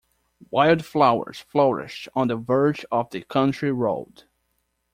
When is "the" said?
2.29-2.35, 3.11-3.21